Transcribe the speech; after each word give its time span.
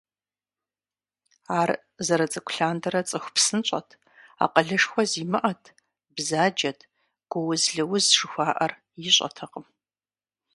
Ар 1.59 1.71
зэрыцӏыкӏу 2.05 2.53
лъандэрэ 2.55 3.01
цӀыху 3.09 3.33
псынщӀэт, 3.35 3.89
акъылышхуэ 4.43 5.03
зимыӀэт, 5.11 5.63
бзаджэт, 6.15 6.79
гууз-лыуз 7.31 8.05
жыхуаӏэр 8.17 8.71
ищӏэтэкъым. 9.07 9.65